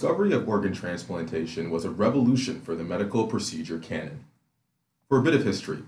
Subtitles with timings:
[0.00, 4.24] discovery of organ transplantation was a revolution for the medical procedure canon.
[5.10, 5.82] For a bit of history,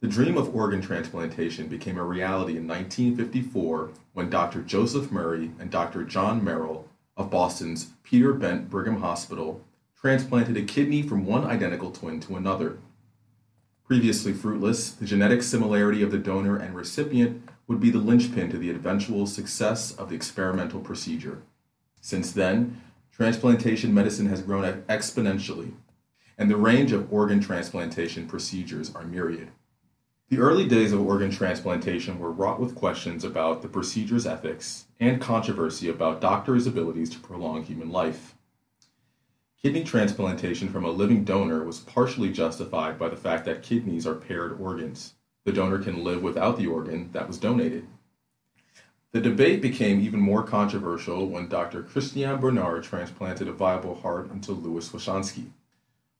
[0.00, 4.62] the dream of organ transplantation became a reality in 1954 when Dr.
[4.62, 6.04] Joseph Murray and Dr.
[6.04, 6.86] John Merrill
[7.16, 9.64] of Boston's Peter Bent Brigham Hospital
[10.00, 12.78] transplanted a kidney from one identical twin to another.
[13.84, 18.58] Previously fruitless, the genetic similarity of the donor and recipient would be the linchpin to
[18.58, 21.42] the eventual success of the experimental procedure.
[22.00, 22.80] Since then,
[23.20, 25.74] transplantation medicine has grown exponentially,
[26.38, 29.50] and the range of organ transplantation procedures are myriad.
[30.30, 35.20] The early days of organ transplantation were wrought with questions about the procedure's ethics and
[35.20, 38.36] controversy about doctors' abilities to prolong human life.
[39.62, 44.14] Kidney transplantation from a living donor was partially justified by the fact that kidneys are
[44.14, 45.12] paired organs.
[45.44, 47.86] The donor can live without the organ that was donated.
[49.12, 51.82] The debate became even more controversial when Dr.
[51.82, 55.46] Christiaan Barnard transplanted a viable heart into Louis Washkansky.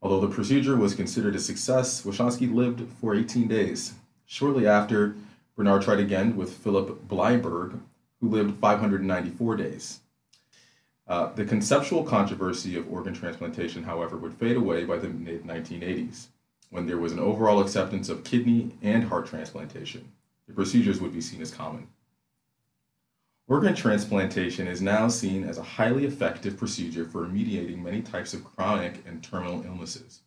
[0.02, 3.92] Although the procedure was considered a success, Washkansky lived for 18 days.
[4.27, 5.14] Shortly after,
[5.55, 7.78] Bernard tried again with Philip Blaiberg,
[8.20, 10.00] who lived 594 days.
[11.06, 16.27] Uh, the conceptual controversy of organ transplantation, however, would fade away by the mid 1980s,
[16.70, 20.10] when there was an overall acceptance of kidney and heart transplantation.
[20.48, 21.86] The procedures would be seen as common.
[23.50, 28.44] Organ transplantation is now seen as a highly effective procedure for remediating many types of
[28.44, 30.20] chronic and terminal illnesses.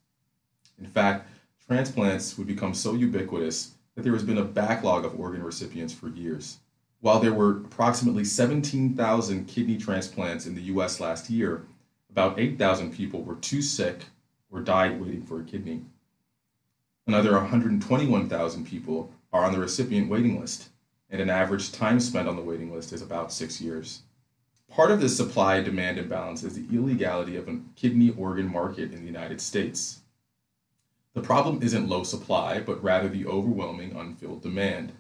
[0.77, 1.30] In fact,
[1.65, 6.09] transplants would become so ubiquitous that there has been a backlog of organ recipients for
[6.09, 6.57] years.
[6.99, 11.63] While there were approximately 17,000 kidney transplants in the US last year,
[12.09, 14.03] about 8,000 people were too sick
[14.52, 15.85] or died waiting for a kidney.
[17.08, 20.67] Another 121,000 people are on the recipient waiting list
[21.13, 24.01] and an average time spent on the waiting list is about six years.
[24.67, 29.01] Part of this supply demand imbalance is the illegality of a kidney organ market in
[29.01, 29.99] the United States.
[31.13, 34.93] The problem isn't low supply, but rather the overwhelming unfilled demand.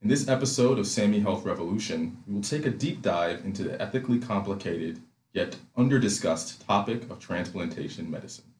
[0.00, 3.82] In this episode of SAMI Health Revolution, we will take a deep dive into the
[3.82, 5.00] ethically complicated
[5.32, 8.53] yet under-discussed topic of transplantation medicine.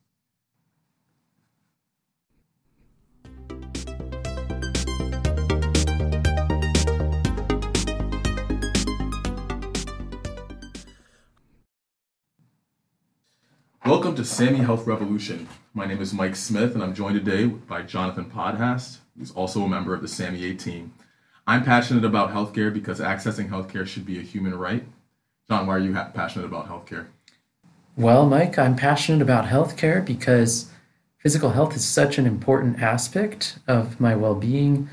[13.86, 15.46] Welcome to SAMI Health Revolution.
[15.74, 19.68] My name is Mike Smith, and I'm joined today by Jonathan Podhast, who's also a
[19.68, 20.94] member of the SAMI A team.
[21.46, 24.86] I'm passionate about healthcare because accessing healthcare should be a human right.
[25.48, 27.08] John, why are you ha- passionate about healthcare?
[27.94, 30.70] Well, Mike, I'm passionate about healthcare because
[31.18, 34.88] physical health is such an important aspect of my well being,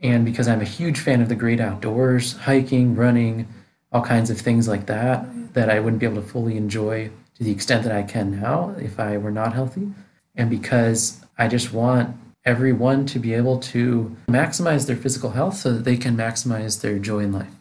[0.00, 3.48] and because I'm a huge fan of the great outdoors, hiking, running,
[3.92, 7.44] all kinds of things like that, that I wouldn't be able to fully enjoy to
[7.44, 9.88] the extent that I can now if I were not healthy.
[10.34, 15.72] And because I just want everyone to be able to maximize their physical health so
[15.72, 17.52] that they can maximize their joy in life.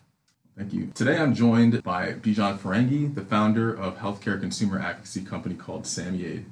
[0.58, 0.92] Thank you.
[0.94, 6.46] Today I'm joined by Bijan Ferengi, the founder of healthcare consumer advocacy company called SamiAid.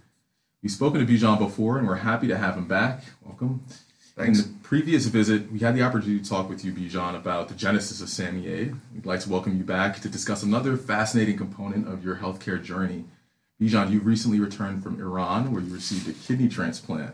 [0.61, 3.03] We've spoken to Bijan before and we're happy to have him back.
[3.23, 3.63] Welcome.
[4.15, 4.43] Thanks.
[4.43, 7.53] In the previous visit, we had the opportunity to talk with you, Bijan, about the
[7.53, 8.75] genesis of SamiAid.
[8.95, 13.05] We'd like to welcome you back to discuss another fascinating component of your healthcare journey,
[13.61, 17.13] Bijan, you recently returned from Iran where you received a kidney transplant.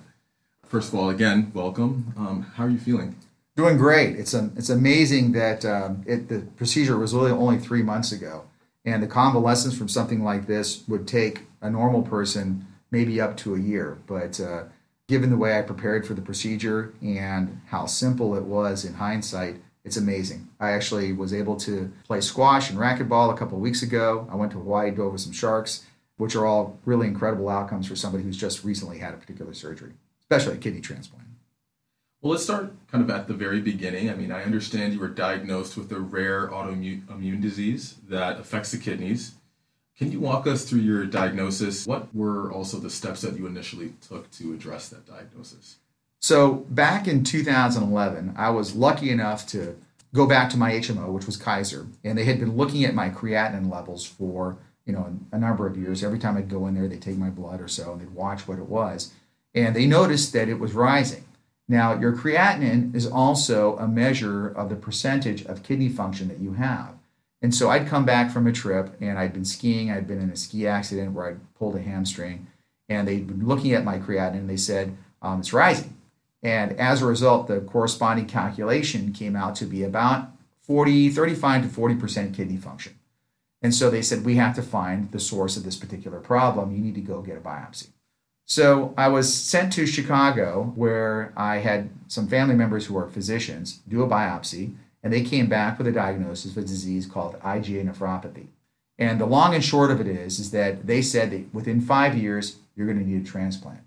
[0.68, 2.14] First of all, again, welcome.
[2.16, 3.18] Um, how are you feeling?
[3.58, 4.16] Doing great.
[4.16, 8.46] It's it's amazing that um, it, the procedure was really only three months ago,
[8.86, 13.54] and the convalescence from something like this would take a normal person maybe up to
[13.54, 13.98] a year.
[14.08, 14.64] But uh,
[15.10, 19.58] given the way I prepared for the procedure and how simple it was in hindsight,
[19.84, 20.48] it's amazing.
[20.60, 24.28] I actually was able to play squash and racquetball a couple weeks ago.
[24.32, 25.86] I went to Hawaii, dove with some sharks
[26.18, 29.94] which are all really incredible outcomes for somebody who's just recently had a particular surgery,
[30.20, 31.26] especially a kidney transplant.
[32.22, 34.10] Well, let's start kind of at the very beginning.
[34.10, 38.78] I mean, I understand you were diagnosed with a rare autoimmune disease that affects the
[38.78, 39.36] kidneys.
[40.00, 41.86] Can you walk us through your diagnosis?
[41.86, 45.76] What were also the steps that you initially took to address that diagnosis?
[46.22, 49.78] So, back in 2011, I was lucky enough to
[50.14, 53.10] go back to my HMO, which was Kaiser, and they had been looking at my
[53.10, 54.58] creatinine levels for
[54.90, 56.04] you know, a number of years.
[56.04, 58.48] Every time I'd go in there, they'd take my blood or so and they'd watch
[58.48, 59.14] what it was.
[59.54, 61.26] And they noticed that it was rising.
[61.68, 66.54] Now, your creatinine is also a measure of the percentage of kidney function that you
[66.54, 66.96] have.
[67.42, 70.30] And so I'd come back from a trip and I'd been skiing, I'd been in
[70.30, 72.48] a ski accident where I'd pulled a hamstring,
[72.90, 75.96] and they'd been looking at my creatinine and they said, um, it's rising.
[76.42, 80.30] And as a result, the corresponding calculation came out to be about
[80.62, 82.96] 40, 35 to 40% kidney function.
[83.62, 86.74] And so they said, we have to find the source of this particular problem.
[86.74, 87.88] You need to go get a biopsy.
[88.46, 93.82] So I was sent to Chicago where I had some family members who are physicians
[93.88, 97.90] do a biopsy, and they came back with a diagnosis of a disease called IgA
[97.90, 98.48] nephropathy.
[98.98, 102.18] And the long and short of it is, is that they said that within five
[102.18, 103.82] years, you're going to need a transplant.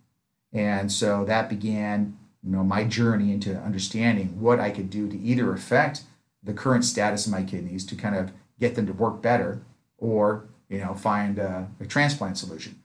[0.52, 5.18] And so that began you know, my journey into understanding what I could do to
[5.18, 6.02] either affect
[6.42, 9.62] the current status of my kidneys to kind of get them to work better
[9.98, 12.82] or, you know, find a, a transplant solution.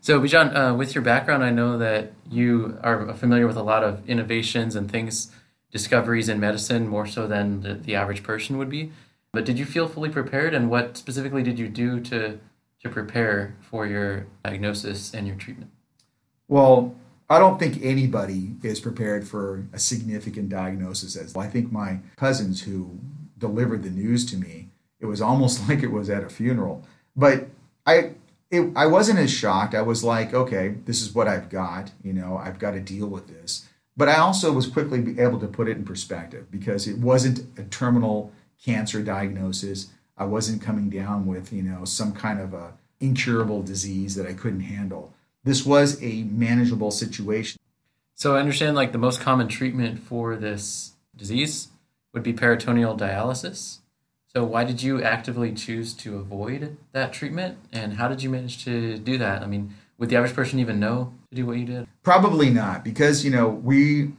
[0.00, 3.82] So, Bijan, uh, with your background, I know that you are familiar with a lot
[3.84, 5.30] of innovations and things,
[5.70, 8.92] discoveries in medicine, more so than the, the average person would be.
[9.32, 12.38] But did you feel fully prepared, and what specifically did you do to
[12.82, 15.70] to prepare for your diagnosis and your treatment?
[16.48, 16.94] Well,
[17.28, 21.14] I don't think anybody is prepared for a significant diagnosis.
[21.14, 22.98] As I think my cousins who
[23.38, 26.84] delivered the news to me, it was almost like it was at a funeral.
[27.14, 27.48] But
[27.86, 28.12] I,
[28.50, 29.74] it, I wasn't as shocked.
[29.74, 31.92] I was like, okay, this is what I've got.
[32.02, 33.68] You know, I've got to deal with this.
[34.00, 37.64] But I also was quickly able to put it in perspective because it wasn't a
[37.64, 38.32] terminal
[38.64, 39.88] cancer diagnosis.
[40.16, 44.32] I wasn't coming down with you know some kind of a incurable disease that I
[44.32, 45.12] couldn't handle
[45.44, 47.58] this was a manageable situation.
[48.14, 51.68] So I understand like the most common treatment for this disease
[52.12, 53.78] would be peritoneal dialysis.
[54.34, 58.64] So why did you actively choose to avoid that treatment and how did you manage
[58.64, 59.42] to do that?
[59.42, 61.86] I mean, would the average person even know to do what you did?
[62.02, 64.12] Probably not because you know, we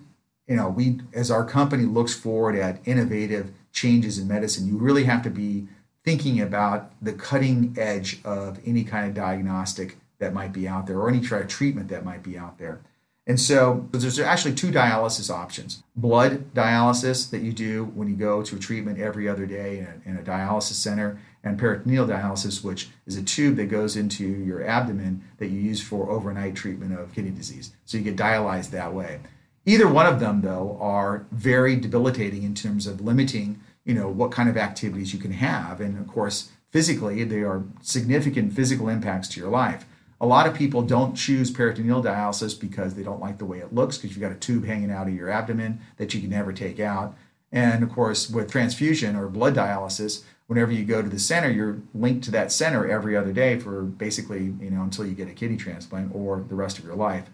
[0.47, 5.03] you know, we as our company looks forward at innovative changes in medicine, you really
[5.05, 5.67] have to be
[6.03, 10.99] thinking about the cutting edge of any kind of diagnostic that might be out there
[10.99, 12.81] or any treatment that might be out there.
[13.27, 18.41] And so there's actually two dialysis options blood dialysis that you do when you go
[18.41, 22.63] to a treatment every other day in a, in a, dialysis center, and peritoneal dialysis,
[22.63, 26.97] which is a tube that goes into your abdomen that you use for overnight treatment
[26.97, 27.71] of kidney disease.
[27.85, 29.19] So you get dialyzed that way.
[29.65, 34.31] Either one of them, though, are very debilitating in terms of limiting, you know, what
[34.31, 35.79] kind of activities you can have.
[35.81, 39.85] And of course, physically, they are significant physical impacts to your life.
[40.19, 43.73] A lot of people don't choose peritoneal dialysis because they don't like the way it
[43.73, 46.53] looks because you've got a tube hanging out of your abdomen that you can never
[46.53, 47.15] take out.
[47.51, 51.77] And of course, with transfusion or blood dialysis, whenever you go to the center, you're
[51.93, 55.31] linked to that center every other day for basically, you know, until you get a
[55.31, 57.29] kidney transplant or the rest of your life.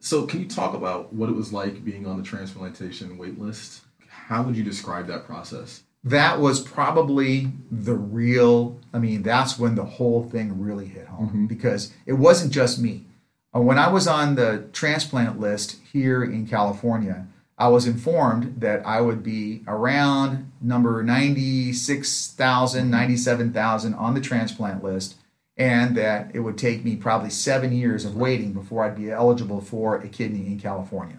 [0.00, 3.82] So, can you talk about what it was like being on the transplantation wait list?
[4.08, 5.82] How would you describe that process?
[6.04, 11.26] that was probably the real i mean that's when the whole thing really hit home
[11.26, 11.46] mm-hmm.
[11.46, 13.04] because it wasn't just me
[13.52, 17.26] uh, when i was on the transplant list here in california
[17.58, 25.16] i was informed that i would be around number 96000 97000 on the transplant list
[25.56, 29.60] and that it would take me probably seven years of waiting before i'd be eligible
[29.60, 31.18] for a kidney in california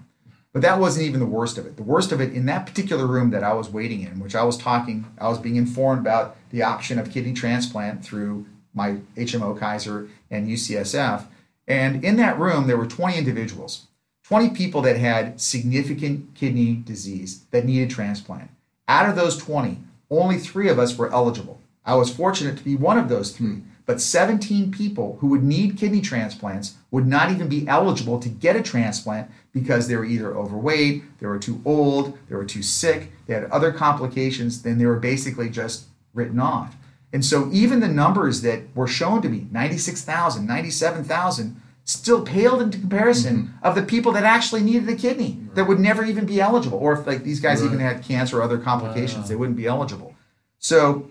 [0.51, 1.77] but that wasn't even the worst of it.
[1.77, 4.44] The worst of it in that particular room that I was waiting in, which I
[4.44, 9.58] was talking, I was being informed about the option of kidney transplant through my HMO
[9.58, 11.25] Kaiser and UCSF.
[11.67, 13.86] And in that room, there were 20 individuals,
[14.29, 18.51] 20 people that had significant kidney disease that needed transplant.
[18.88, 19.79] Out of those 20,
[20.12, 21.59] only three of us were eligible.
[21.83, 23.63] I was fortunate to be one of those three.
[23.88, 28.55] But 17 people who would need kidney transplants would not even be eligible to get
[28.55, 33.12] a transplant because they were either overweight, they were too old, they were too sick,
[33.25, 36.75] they had other complications, then they were basically just written off.
[37.12, 41.59] And so even the numbers that were shown to be 96,000, 97,000
[41.89, 43.65] still paled into comparison mm-hmm.
[43.65, 45.55] of the people that actually needed a kidney right.
[45.55, 46.77] that would never even be eligible.
[46.77, 47.67] Or if like these guys right.
[47.67, 49.27] even had cancer or other complications, wow.
[49.27, 50.13] they wouldn't be eligible.
[50.60, 51.10] So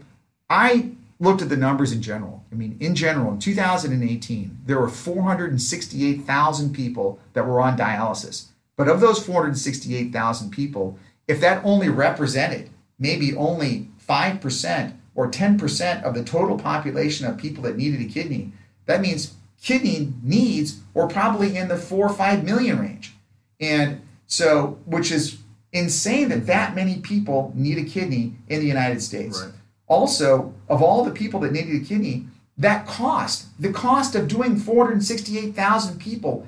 [0.49, 2.44] I looked at the numbers in general.
[2.52, 8.47] I mean, in general, in 2018, there were 468,000 people that were on dialysis.
[8.76, 12.70] But of those 468,000 people, if that only represented
[13.00, 18.52] maybe only 5% or 10% of the total population of people that needed a kidney,
[18.87, 23.14] that means kidney needs were probably in the 4 or 5 million range.
[23.60, 25.38] And so, which is
[25.72, 29.42] insane that that many people need a kidney in the United States.
[29.42, 29.52] Right.
[29.86, 34.56] Also, of all the people that needed a kidney, that cost, the cost of doing
[34.56, 36.46] 468,000 people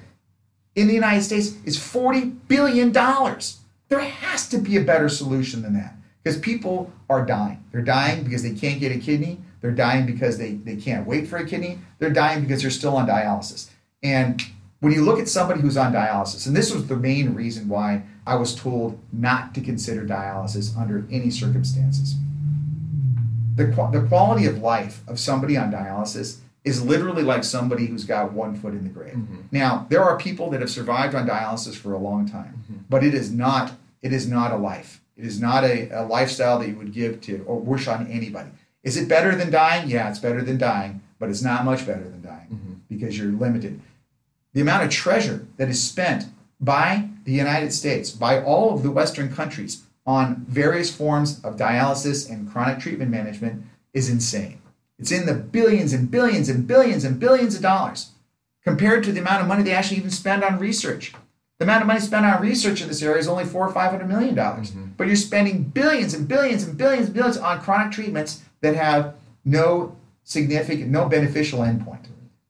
[0.74, 2.92] in the United States is $40 billion.
[2.92, 7.64] There has to be a better solution than that because people are dying.
[7.72, 9.40] They're dying because they can't get a kidney.
[9.60, 11.78] They're dying because they, they can't wait for a kidney.
[11.98, 13.70] They're dying because they're still on dialysis.
[14.02, 14.42] And
[14.80, 18.02] when you look at somebody who's on dialysis, and this was the main reason why
[18.26, 22.16] I was told not to consider dialysis under any circumstances
[23.60, 28.32] the, the quality of life of somebody on dialysis is literally like somebody who's got
[28.32, 29.14] one foot in the grave.
[29.14, 29.40] Mm-hmm.
[29.50, 32.82] Now, there are people that have survived on dialysis for a long time, mm-hmm.
[32.88, 35.00] but it is not it is not a life.
[35.16, 38.50] It is not a, a lifestyle that you would give to or wish on anybody.
[38.82, 39.88] Is it better than dying?
[39.88, 42.72] Yeah, it's better than dying, but it's not much better than dying mm-hmm.
[42.88, 43.80] because you're limited.
[44.54, 46.25] The amount of treasure that is spent
[46.60, 52.28] by the United States, by all of the Western countries on various forms of dialysis
[52.30, 54.60] and chronic treatment management is insane.
[54.99, 58.10] It's in the billions and billions and billions and billions of dollars
[58.64, 61.14] compared to the amount of money they actually even spend on research.
[61.58, 63.90] The amount of money spent on research in this area is only four or five
[63.90, 64.70] hundred million dollars.
[64.70, 64.92] Mm-hmm.
[64.96, 69.14] But you're spending billions and billions and billions and billions on chronic treatments that have
[69.44, 72.06] no significant, no beneficial endpoint.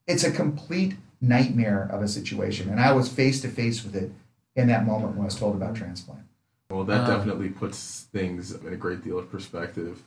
[0.07, 2.69] It's a complete nightmare of a situation.
[2.69, 4.11] And I was face to face with it
[4.55, 6.23] in that moment when I was told about transplant.
[6.69, 10.01] Well, that um, definitely puts things in a great deal of perspective.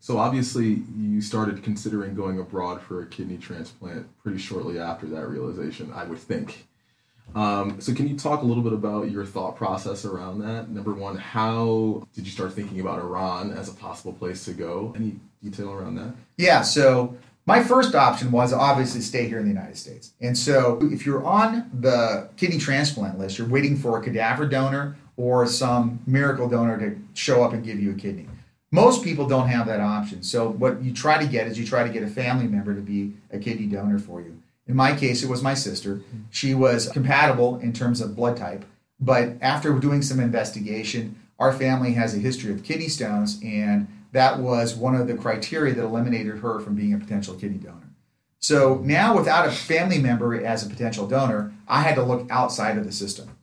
[0.00, 5.28] So, obviously, you started considering going abroad for a kidney transplant pretty shortly after that
[5.28, 6.66] realization, I would think.
[7.34, 10.68] Um, so, can you talk a little bit about your thought process around that?
[10.68, 14.92] Number one, how did you start thinking about Iran as a possible place to go?
[14.94, 16.14] Any detail around that?
[16.36, 20.12] Yeah, so my first option was obviously stay here in the United States.
[20.20, 24.96] And so if you're on the kidney transplant list, you're waiting for a cadaver donor
[25.16, 28.28] or some miracle donor to show up and give you a kidney.
[28.70, 30.22] Most people don't have that option.
[30.22, 32.80] So what you try to get is you try to get a family member to
[32.80, 34.41] be a kidney donor for you.
[34.66, 36.02] In my case, it was my sister.
[36.30, 38.64] She was compatible in terms of blood type,
[39.00, 44.38] but after doing some investigation, our family has a history of kidney stones and that
[44.38, 47.88] was one of the criteria that eliminated her from being a potential kidney donor.
[48.38, 52.76] So now, without a family member as a potential donor, I had to look outside
[52.76, 53.36] of the system.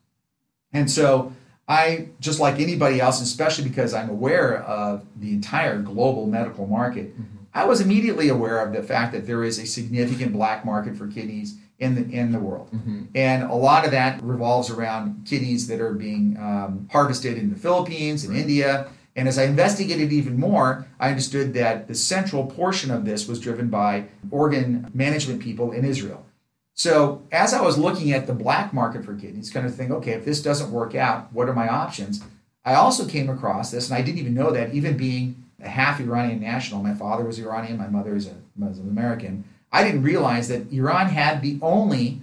[0.71, 1.33] And so
[1.67, 7.13] I, just like anybody else, especially because I'm aware of the entire global medical market,
[7.13, 7.38] mm-hmm.
[7.53, 11.07] I was immediately aware of the fact that there is a significant black market for
[11.07, 13.03] kidneys in the in the world, mm-hmm.
[13.15, 17.55] and a lot of that revolves around kidneys that are being um, harvested in the
[17.55, 18.41] Philippines and right.
[18.41, 18.89] India
[19.19, 23.39] and as I investigated even more, I understood that the central portion of this was
[23.39, 26.25] driven by organ management people in Israel.
[26.73, 30.11] So as I was looking at the black market for kidneys, kind of think, okay,
[30.11, 32.23] if this doesn't work out, what are my options?
[32.63, 36.39] I also came across this, and I didn't even know that, even being half Iranian
[36.39, 39.43] national, my father was Iranian, my mother is a, an American.
[39.71, 42.21] I didn't realize that Iran had the only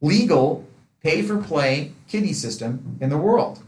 [0.00, 0.66] legal
[1.02, 3.62] pay for play kidney system in the world.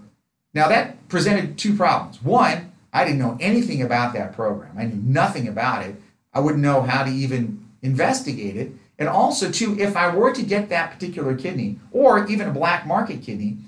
[0.52, 2.22] Now, that presented two problems.
[2.22, 5.96] One, I didn't know anything about that program, I knew nothing about it.
[6.32, 8.72] I wouldn't know how to even investigate it.
[8.98, 12.86] And also, two, if I were to get that particular kidney or even a black
[12.86, 13.58] market kidney,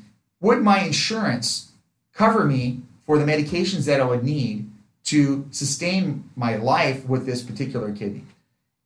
[0.40, 1.72] would my insurance
[2.12, 4.68] cover me for the medications that I would need
[5.06, 8.24] to sustain my life with this particular kidney?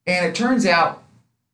[0.07, 1.03] And it turns out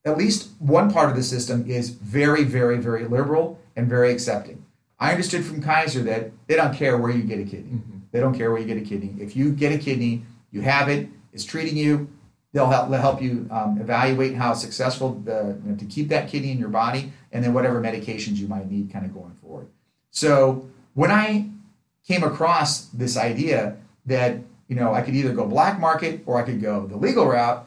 [0.04, 4.64] at least one part of the system is very, very, very liberal and very accepting.
[4.99, 7.78] I understood from Kaiser that they don't care where you get a kidney.
[7.78, 7.99] Mm-hmm.
[8.12, 9.14] They don't care where you get a kidney.
[9.18, 12.08] If you get a kidney, you have it, it's treating you,
[12.52, 16.28] they'll help, they'll help you um, evaluate how successful the, you know, to keep that
[16.28, 19.66] kidney in your body and then whatever medications you might need kind of going forward.
[20.11, 21.50] So when I
[22.06, 26.42] came across this idea that you know I could either go black market or I
[26.42, 27.66] could go the legal route,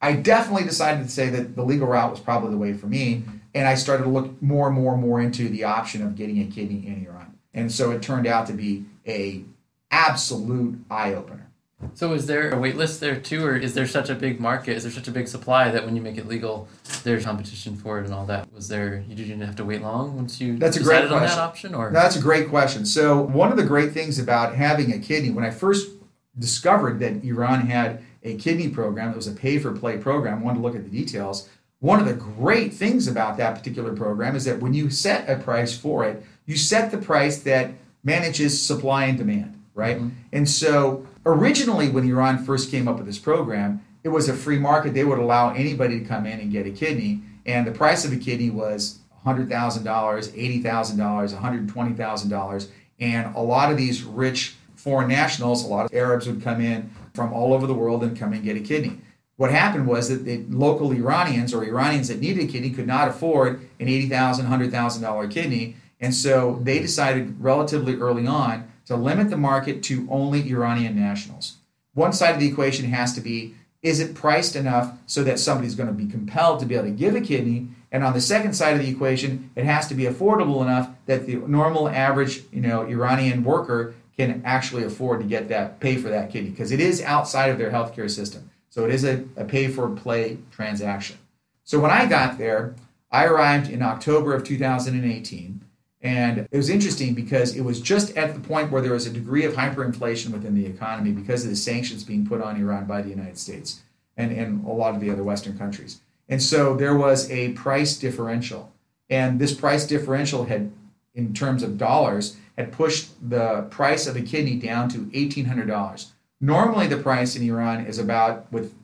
[0.00, 3.24] I definitely decided to say that the legal route was probably the way for me
[3.54, 6.40] and I started to look more and more and more into the option of getting
[6.40, 7.38] a kidney in Iran.
[7.54, 9.44] And so it turned out to be a
[9.90, 11.48] absolute eye opener.
[11.94, 14.76] So is there a wait list there too, or is there such a big market?
[14.76, 16.68] Is there such a big supply that when you make it legal,
[17.02, 18.50] there's competition for it and all that?
[18.52, 21.14] Was there you didn't have to wait long once you that's a great question.
[21.14, 22.86] on that option, or that's a great question.
[22.86, 25.90] So one of the great things about having a kidney, when I first
[26.38, 30.58] discovered that Iran had a kidney program that was a pay for play program, wanted
[30.58, 31.48] to look at the details.
[31.80, 35.42] One of the great things about that particular program is that when you set a
[35.42, 37.72] price for it, you set the price that
[38.04, 39.96] manages supply and demand, right?
[39.96, 40.10] Mm-hmm.
[40.32, 44.58] And so originally, when Iran first came up with this program, it was a free
[44.58, 44.94] market.
[44.94, 48.12] They would allow anybody to come in and get a kidney, and the price of
[48.12, 52.68] a kidney was $100,000, $80,000, $120,000.
[53.00, 56.90] And a lot of these rich foreign nationals, a lot of Arabs would come in
[57.14, 58.98] from all over the world and come and get a kidney.
[59.36, 63.08] What happened was that the local Iranians or Iranians that needed a kidney could not
[63.08, 65.76] afford an $80,000, $100,000 kidney.
[66.00, 71.56] And so they decided relatively early on to limit the market to only Iranian nationals.
[71.94, 75.74] One side of the equation has to be is it priced enough so that somebody's
[75.74, 77.68] going to be compelled to be able to give a kidney?
[77.90, 81.26] And on the second side of the equation, it has to be affordable enough that
[81.26, 86.08] the normal average, you know, Iranian worker can actually afford to get that pay for
[86.08, 88.50] that kidney because it is outside of their healthcare system.
[88.70, 91.18] So it is a, a pay for play transaction.
[91.64, 92.74] So when I got there,
[93.10, 95.64] I arrived in October of 2018.
[96.00, 99.10] And it was interesting because it was just at the point where there was a
[99.10, 103.02] degree of hyperinflation within the economy because of the sanctions being put on Iran by
[103.02, 103.82] the United States
[104.16, 106.00] and, and a lot of the other Western countries.
[106.28, 108.72] And so there was a price differential.
[109.10, 110.72] And this price differential had,
[111.14, 116.06] in terms of dollars, had pushed the price of a kidney down to $1,800.
[116.40, 118.74] Normally, the price in Iran is about, with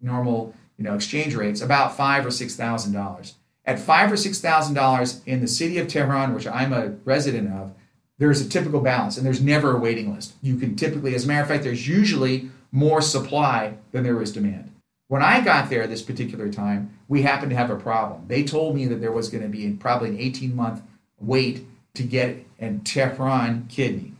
[0.00, 3.34] normal you know, exchange rates, about five or six thousand dollars.
[3.64, 7.52] At five or six thousand dollars in the city of Tehran, which I'm a resident
[7.52, 7.72] of,
[8.18, 10.34] there's a typical balance, and there's never a waiting list.
[10.42, 14.32] You can typically, as a matter of fact, there's usually more supply than there is
[14.32, 14.72] demand.
[15.08, 18.24] When I got there this particular time, we happened to have a problem.
[18.26, 20.82] They told me that there was going to be probably an 18 month
[21.20, 24.12] wait to get a Tehran kidney.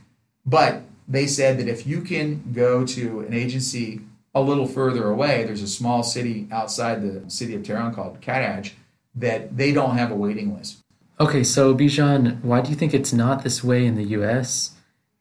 [0.44, 4.00] But they said that if you can go to an agency
[4.34, 8.72] a little further away, there's a small city outside the city of Tehran called Karaj
[9.14, 10.78] that they don't have a waiting list.
[11.20, 14.72] Okay, so Bijan, why do you think it's not this way in the US?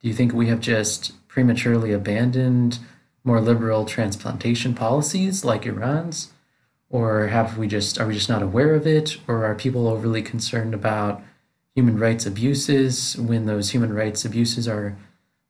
[0.02, 2.80] Do you think we have just prematurely abandoned
[3.24, 6.32] more liberal transplantation policies like Iran's?
[6.90, 9.18] Or have we just are we just not aware of it?
[9.28, 11.22] Or are people overly concerned about
[11.76, 14.98] human rights abuses when those human rights abuses are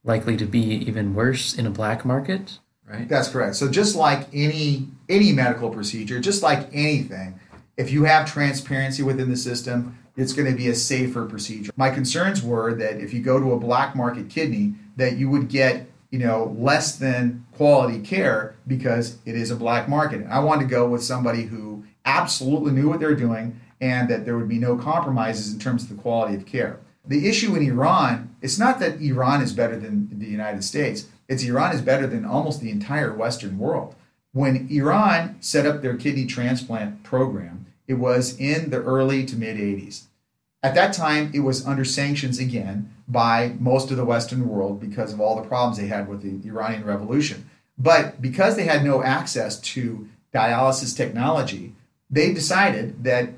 [0.03, 2.59] likely to be even worse in a black market?
[2.87, 3.07] Right.
[3.07, 3.55] That's correct.
[3.55, 7.39] So just like any any medical procedure, just like anything,
[7.77, 11.71] if you have transparency within the system, it's going to be a safer procedure.
[11.77, 15.47] My concerns were that if you go to a black market kidney, that you would
[15.47, 20.25] get you know less than quality care because it is a black market.
[20.27, 24.37] I wanted to go with somebody who absolutely knew what they're doing and that there
[24.37, 26.79] would be no compromises in terms of the quality of care.
[27.05, 31.07] The issue in Iran, it's not that Iran is better than the United States.
[31.27, 33.96] It's Iran is better than almost the entire Western world.
[34.33, 39.57] When Iran set up their kidney transplant program, it was in the early to mid
[39.57, 40.03] 80s.
[40.63, 45.11] At that time, it was under sanctions again by most of the Western world because
[45.11, 47.50] of all the problems they had with the Iranian Revolution.
[47.77, 51.74] But because they had no access to dialysis technology,
[52.11, 53.29] they decided that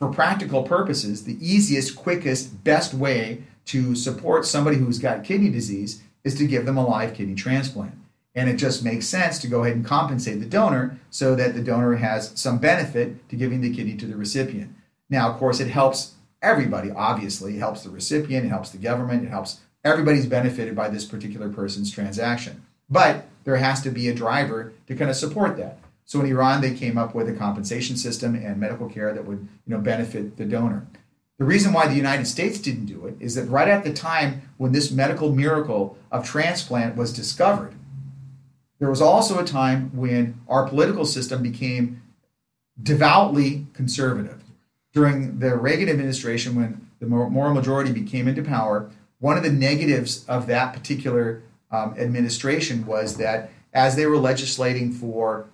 [0.00, 6.02] for practical purposes, the easiest, quickest, best way to support somebody who's got kidney disease
[6.24, 7.94] is to give them a live kidney transplant.
[8.34, 11.62] And it just makes sense to go ahead and compensate the donor so that the
[11.62, 14.74] donor has some benefit to giving the kidney to the recipient.
[15.10, 17.56] Now, of course, it helps everybody, obviously.
[17.56, 21.48] It helps the recipient, it helps the government, it helps everybody's benefited by this particular
[21.50, 22.64] person's transaction.
[22.88, 25.78] But there has to be a driver to kind of support that.
[26.10, 29.46] So in Iran, they came up with a compensation system and medical care that would
[29.64, 30.88] you know, benefit the donor.
[31.38, 34.42] The reason why the United States didn't do it is that right at the time
[34.56, 37.74] when this medical miracle of transplant was discovered,
[38.80, 42.02] there was also a time when our political system became
[42.82, 44.42] devoutly conservative.
[44.92, 50.24] During the Reagan administration, when the moral majority became into power, one of the negatives
[50.26, 55.46] of that particular um, administration was that as they were legislating for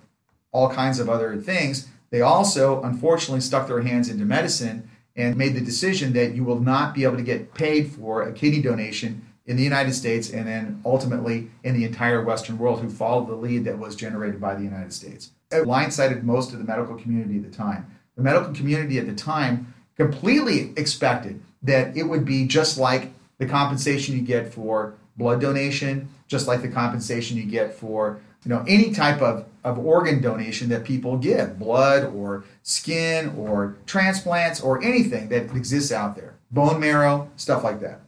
[0.51, 5.55] all kinds of other things, they also unfortunately stuck their hands into medicine and made
[5.55, 9.25] the decision that you will not be able to get paid for a kidney donation
[9.45, 13.35] in the United States and then ultimately in the entire Western world who followed the
[13.35, 15.31] lead that was generated by the United States.
[15.51, 17.89] It blindsided most of the medical community at the time.
[18.15, 23.45] The medical community at the time completely expected that it would be just like the
[23.45, 28.63] compensation you get for blood donation, just like the compensation you get for you know
[28.67, 34.81] any type of, of organ donation that people give blood or skin or transplants or
[34.83, 38.01] anything that exists out there bone marrow stuff like that.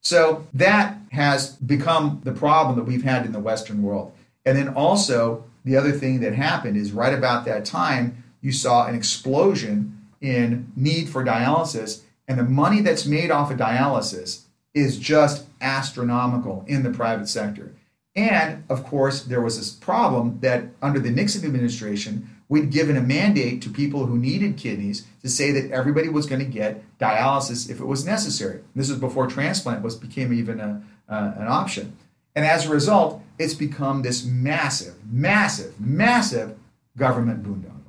[0.00, 4.12] So that has become the problem that we've had in the western world.
[4.44, 8.86] And then also the other thing that happened is right about that time you saw
[8.86, 14.42] an explosion in need for dialysis and the money that's made off of dialysis
[14.74, 17.74] is just astronomical in the private sector
[18.16, 23.00] and of course, there was this problem that under the Nixon administration, we'd given a
[23.00, 27.68] mandate to people who needed kidneys to say that everybody was going to get dialysis
[27.68, 28.60] if it was necessary.
[28.76, 31.96] This was before transplant was became even a, uh, an option.
[32.36, 36.56] And as a result, it's become this massive, massive, massive
[36.96, 37.82] government boondoggle,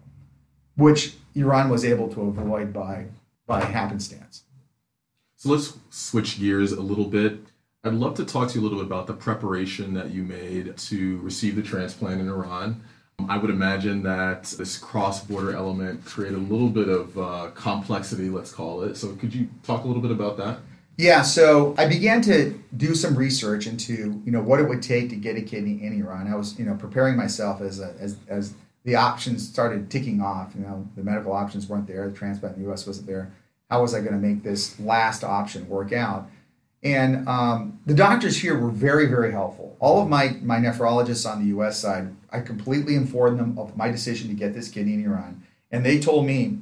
[0.76, 3.06] which Iran was able to avoid by
[3.48, 4.44] by happenstance.
[5.36, 7.42] So let's switch gears a little bit
[7.86, 10.76] I'd love to talk to you a little bit about the preparation that you made
[10.76, 12.84] to receive the transplant in Iran.
[13.30, 18.30] I would imagine that this cross border element created a little bit of uh, complexity,
[18.32, 18.98] let's call it.
[18.98, 20.58] So, could you talk a little bit about that?
[20.98, 25.10] Yeah, so I began to do some research into you know what it would take
[25.10, 26.28] to get a kidney in Iran.
[26.28, 30.54] I was you know preparing myself as a, as as the options started ticking off.
[30.56, 32.88] You know the medical options weren't there, the transplant in the U.S.
[32.88, 33.32] wasn't there.
[33.70, 36.30] How was I going to make this last option work out?
[36.86, 39.76] And um, the doctors here were very very helpful.
[39.80, 41.80] All of my my nephrologists on the U.S.
[41.80, 45.84] side, I completely informed them of my decision to get this kidney in Iran, and
[45.84, 46.60] they told me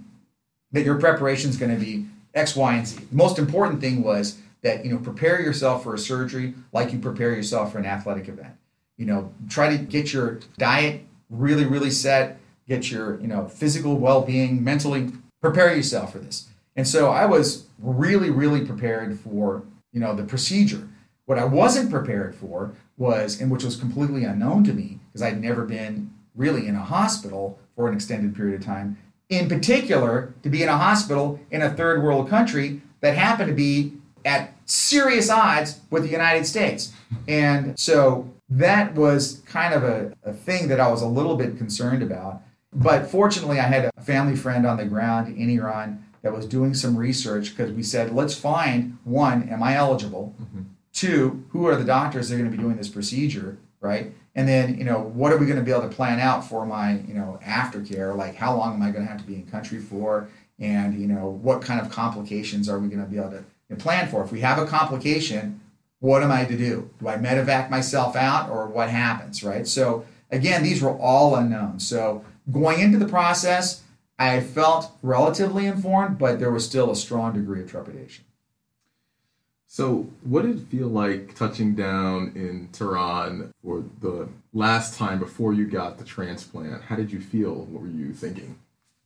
[0.72, 3.04] that your preparation is going to be X, Y, and Z.
[3.12, 7.00] The most important thing was that you know prepare yourself for a surgery like you
[7.00, 8.56] prepare yourself for an athletic event.
[8.96, 13.98] You know, try to get your diet really, really set, get your you know physical
[13.98, 16.48] well-being, mentally prepare yourself for this.
[16.78, 20.90] And so I was really, really prepared for you know the procedure.
[21.26, 25.42] What I wasn't prepared for was, and which was completely unknown to me, because I'd
[25.42, 28.98] never been really in a hospital for an extended period of time,
[29.30, 33.56] in particular, to be in a hospital in a third world country that happened to
[33.56, 33.94] be
[34.26, 36.94] at serious odds with the United States.
[37.28, 41.58] And so that was kind of a, a thing that I was a little bit
[41.58, 42.42] concerned about.
[42.72, 46.74] But fortunately, I had a family friend on the ground in Iran that was doing
[46.74, 50.34] some research because we said, let's find one, am I eligible?
[50.42, 50.62] Mm-hmm.
[50.94, 54.14] Two, who are the doctors that are going to be doing this procedure, right?
[54.36, 56.66] and then you know what are we going to be able to plan out for
[56.66, 59.46] my you know aftercare like how long am i going to have to be in
[59.46, 63.32] country for and you know what kind of complications are we going to be able
[63.32, 63.44] to
[63.78, 65.60] plan for if we have a complication
[66.00, 70.06] what am i to do do i medevac myself out or what happens right so
[70.32, 73.83] again these were all unknown so going into the process
[74.20, 78.26] i felt relatively informed but there was still a strong degree of trepidation
[79.74, 85.52] so, what did it feel like touching down in Tehran for the last time before
[85.52, 86.84] you got the transplant?
[86.84, 87.56] How did you feel?
[87.56, 88.60] What were you thinking?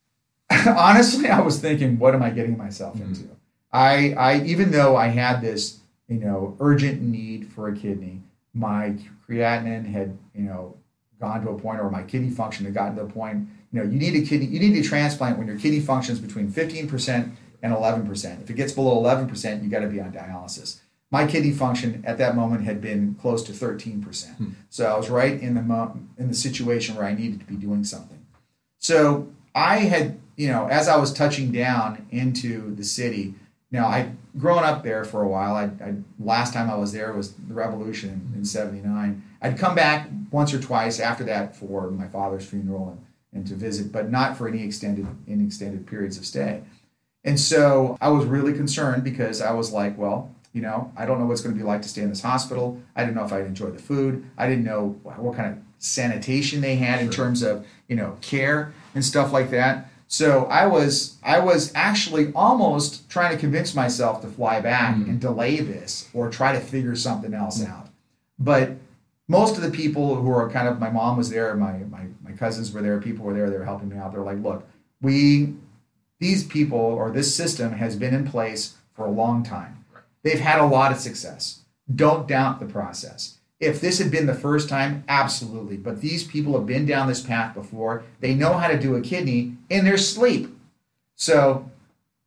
[0.52, 3.14] Honestly, I was thinking, what am I getting myself mm-hmm.
[3.14, 3.30] into?
[3.72, 8.20] I, I, even though I had this, you know, urgent need for a kidney,
[8.54, 10.76] my creatinine had, you know,
[11.20, 13.48] gone to a point, or my kidney function had gotten to a point.
[13.72, 16.52] You know, you need a kidney, you need a transplant when your kidney functions between
[16.52, 17.32] 15%
[17.64, 18.42] and 11%.
[18.42, 20.80] If it gets below 11%, you got to be on dialysis.
[21.10, 24.36] My kidney function at that moment had been close to 13%.
[24.36, 24.50] Hmm.
[24.70, 27.56] So I was right in the mo- in the situation where I needed to be
[27.56, 28.26] doing something.
[28.80, 33.36] So I had, you know, as I was touching down into the city,
[33.72, 35.56] now I'd grown up there for a while.
[35.56, 39.24] I, I last time I was there was the revolution in, in 79.
[39.42, 43.56] I'd come back once or twice after that for my father's funeral and, and to
[43.56, 46.64] visit, but not for any extended any extended periods of stay.
[47.24, 51.20] And so I was really concerned because I was like, well, you know, I don't
[51.20, 52.82] know what's going to be like to stay in this hospital.
[52.96, 54.26] I didn't know if I'd enjoy the food.
[54.38, 57.06] I didn't know what kind of sanitation they had sure.
[57.06, 59.92] in terms of, you know, care and stuff like that.
[60.08, 65.10] So I was I was actually almost trying to convince myself to fly back mm-hmm.
[65.10, 67.72] and delay this or try to figure something else mm-hmm.
[67.72, 67.90] out.
[68.40, 68.78] But
[69.28, 72.32] most of the people who are kind of my mom was there, my, my my
[72.32, 74.14] cousins were there, people were there, they were helping me out.
[74.14, 74.66] They're like, look,
[75.02, 75.56] we
[76.20, 79.86] these people or this system has been in place for a long time.
[80.24, 81.62] They've had a lot of success.
[81.94, 83.37] Don't doubt the process.
[83.60, 85.78] If this had been the first time, absolutely.
[85.78, 88.04] But these people have been down this path before.
[88.20, 90.56] They know how to do a kidney in their sleep.
[91.16, 91.70] So,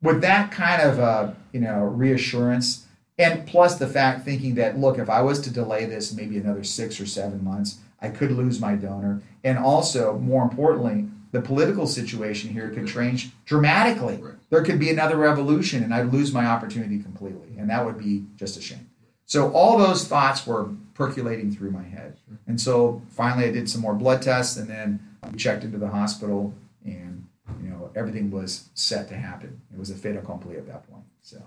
[0.02, 4.98] with that kind of uh, you know reassurance, and plus the fact thinking that look,
[4.98, 8.60] if I was to delay this maybe another six or seven months, I could lose
[8.60, 14.16] my donor, and also more importantly, the political situation here could change dramatically.
[14.16, 14.34] Right.
[14.50, 18.24] There could be another revolution, and I'd lose my opportunity completely, and that would be
[18.36, 18.90] just a shame.
[19.26, 23.80] So all those thoughts were percolating through my head, and so finally I did some
[23.80, 26.52] more blood tests, and then we checked into the hospital,
[26.84, 27.26] and
[27.62, 29.62] you know everything was set to happen.
[29.72, 31.04] It was a fait accompli at that point.
[31.22, 31.42] So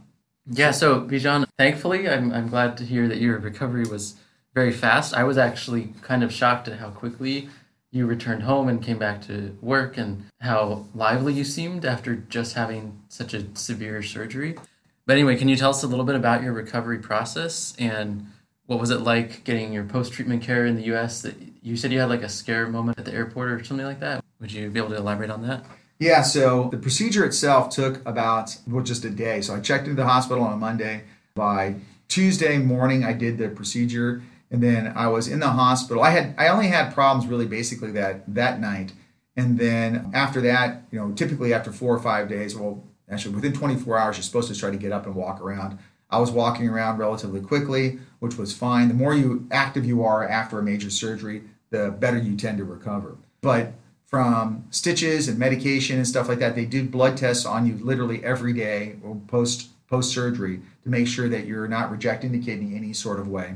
[0.49, 4.15] yeah, so Bijan, thankfully, I'm I'm glad to hear that your recovery was
[4.55, 5.13] very fast.
[5.13, 7.49] I was actually kind of shocked at how quickly
[7.91, 12.55] you returned home and came back to work and how lively you seemed after just
[12.55, 14.57] having such a severe surgery.
[15.05, 18.25] But anyway, can you tell us a little bit about your recovery process and
[18.65, 21.21] what was it like getting your post treatment care in the US?
[21.21, 23.99] That you said you had like a scare moment at the airport or something like
[23.99, 24.23] that.
[24.39, 25.65] Would you be able to elaborate on that?
[25.99, 29.41] Yeah, so the procedure itself took about well, just a day.
[29.41, 31.03] So I checked into the hospital on a Monday.
[31.35, 31.75] By
[32.09, 34.21] Tuesday morning, I did the procedure
[34.53, 36.03] and then I was in the hospital.
[36.03, 38.93] I had I only had problems really basically that that night,
[39.35, 43.51] and then after that, you know, typically after four or five days, well, actually within
[43.51, 45.79] 24 hours, you're supposed to try to get up and walk around.
[46.13, 48.87] I was walking around relatively quickly, which was fine.
[48.87, 52.63] The more you active you are after a major surgery, the better you tend to
[52.63, 53.17] recover.
[53.41, 53.73] But
[54.05, 58.23] from stitches and medication and stuff like that, they do blood tests on you literally
[58.23, 58.95] every day
[59.27, 63.27] post post surgery to make sure that you're not rejecting the kidney any sort of
[63.27, 63.55] way.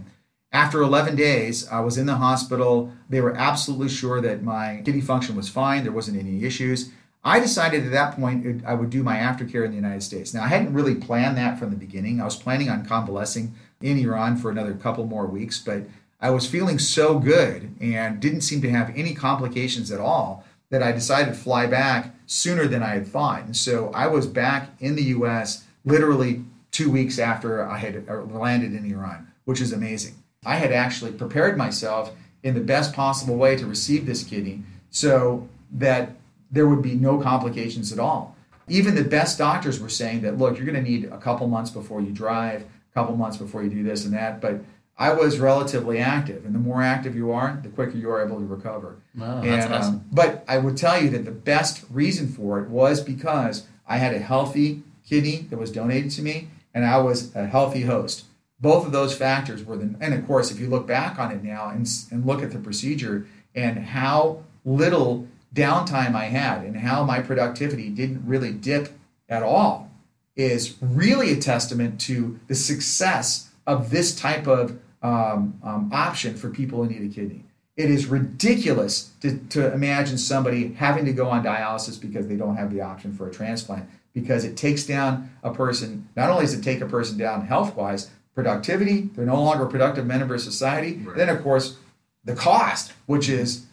[0.51, 2.91] After 11 days, I was in the hospital.
[3.09, 6.91] They were absolutely sure that my kidney function was fine, there wasn't any issues.
[7.27, 10.33] I decided at that point I would do my aftercare in the United States.
[10.33, 12.21] Now, I hadn't really planned that from the beginning.
[12.21, 15.83] I was planning on convalescing in Iran for another couple more weeks, but
[16.21, 20.81] I was feeling so good and didn't seem to have any complications at all that
[20.81, 23.43] I decided to fly back sooner than I had thought.
[23.43, 28.21] And so I was back in the US literally two weeks after I had uh,
[28.21, 30.15] landed in Iran, which is amazing.
[30.45, 35.49] I had actually prepared myself in the best possible way to receive this kidney so
[35.73, 36.11] that
[36.51, 38.35] there would be no complications at all.
[38.67, 41.71] Even the best doctors were saying that, look, you're going to need a couple months
[41.71, 44.41] before you drive, a couple months before you do this and that.
[44.41, 44.61] But
[44.97, 48.39] I was relatively active, and the more active you are, the quicker you are able
[48.39, 48.97] to recover.
[49.15, 50.05] Wow, and, that's um, awesome.
[50.11, 54.15] but I would tell you that the best reason for it was because I had
[54.15, 58.25] a healthy kidney that was donated to me, and I was a healthy host.
[58.59, 61.43] Both of those factors were the, and of course, if you look back on it
[61.43, 67.03] now and, and look at the procedure and how little downtime I had and how
[67.03, 69.91] my productivity didn't really dip at all,
[70.35, 76.49] is really a testament to the success of this type of um, um, option for
[76.49, 77.43] people who need a kidney.
[77.75, 82.55] It is ridiculous to, to imagine somebody having to go on dialysis because they don't
[82.55, 86.55] have the option for a transplant because it takes down a person, not only does
[86.55, 90.41] it take a person down health wise, productivity, they're no longer a productive member of
[90.41, 90.97] society.
[90.97, 91.15] Right.
[91.15, 91.77] Then, of course,
[92.23, 93.66] the cost, which is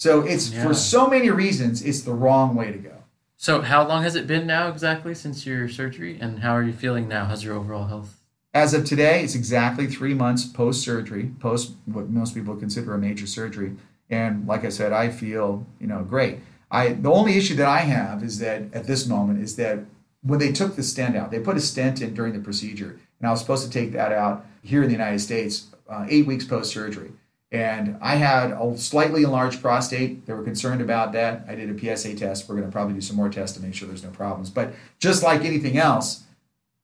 [0.00, 0.62] so it's Yeah.
[0.64, 2.92] for so many reasons, it's the wrong way to go.
[3.36, 6.72] So, how long has it been now exactly since your surgery, and how are you
[6.72, 7.26] feeling now?
[7.26, 8.16] How's your overall health?
[8.54, 12.98] As of today, it's exactly three months post surgery, post what most people consider a
[12.98, 13.72] major surgery.
[14.08, 16.38] And like I said, I feel you know great.
[16.70, 19.80] I the only issue that I have is that at this moment is that
[20.22, 23.28] when they took the stent out, they put a stent in during the procedure, and
[23.28, 26.44] I was supposed to take that out here in the United States uh, eight weeks
[26.44, 27.12] post surgery.
[27.52, 30.24] And I had a slightly enlarged prostate.
[30.24, 31.44] They were concerned about that.
[31.48, 32.48] I did a PSA test.
[32.48, 34.50] We're going to probably do some more tests to make sure there's no problems.
[34.50, 36.24] But just like anything else,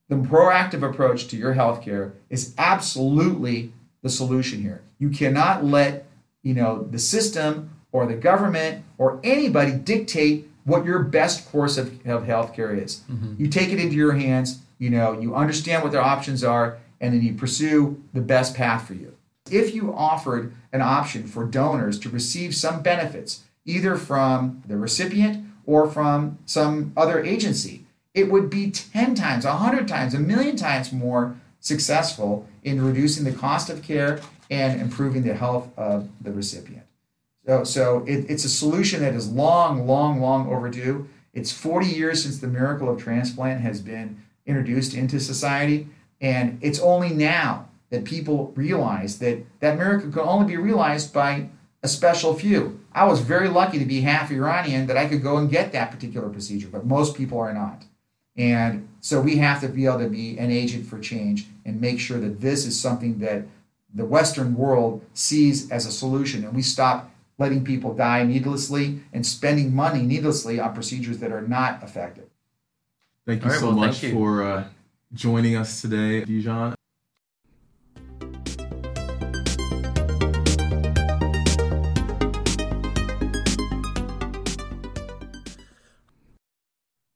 [0.08, 4.82] the proactive approach to your healthcare is absolutely the solution here.
[4.98, 6.06] You cannot let,
[6.42, 11.88] you know, the system or the government or anybody dictate what your best course of,
[12.06, 13.02] of healthcare is.
[13.10, 13.34] Mm-hmm.
[13.38, 17.14] You take it into your hands, you know, you understand what their options are, and
[17.14, 19.14] then you pursue the best path for you.
[19.50, 25.46] If you offered an option for donors to receive some benefits, either from the recipient
[25.66, 30.92] or from some other agency, it would be 10 times, 100 times, a million times
[30.92, 36.84] more successful in reducing the cost of care and improving the health of the recipient.
[37.46, 41.08] So, so it, it's a solution that is long, long, long overdue.
[41.34, 45.88] It's 40 years since the miracle of transplant has been introduced into society,
[46.20, 51.48] and it's only now that people realize that that miracle can only be realized by
[51.82, 52.80] a special few.
[52.92, 55.90] I was very lucky to be half Iranian that I could go and get that
[55.90, 57.84] particular procedure, but most people are not.
[58.36, 62.00] And so we have to be able to be an agent for change and make
[62.00, 63.44] sure that this is something that
[63.94, 69.24] the Western world sees as a solution and we stop letting people die needlessly and
[69.26, 72.28] spending money needlessly on procedures that are not effective.
[73.26, 74.12] Thank you All right, so well, much you.
[74.12, 74.64] for uh,
[75.12, 76.74] joining us today, Bijan.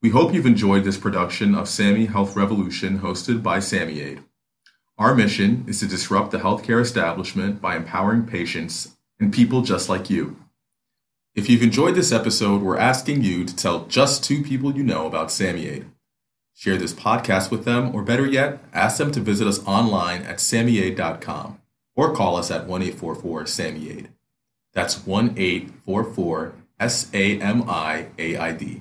[0.03, 4.25] We hope you've enjoyed this production of SAMI Health Revolution hosted by SamiAid.
[4.97, 10.09] Our mission is to disrupt the healthcare establishment by empowering patients and people just like
[10.09, 10.39] you.
[11.35, 15.07] If you've enjoyed this episode, we're asking you to tell just two people you know
[15.07, 15.85] about SamiAid.
[16.55, 20.39] Share this podcast with them, or better yet, ask them to visit us online at
[20.39, 21.61] samiaid.com
[21.95, 24.07] or call us at 1 844 SamiAid.
[24.73, 28.81] That's 1 844 S A M I A I D.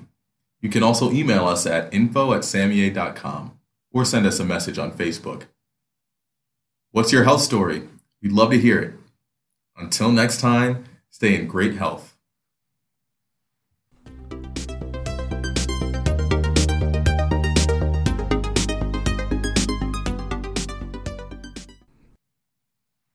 [0.61, 3.57] You can also email us at info at samiaid.com
[3.91, 5.43] or send us a message on Facebook.
[6.91, 7.83] What's your health story?
[8.21, 8.93] We'd love to hear it.
[9.77, 12.15] Until next time, stay in great health.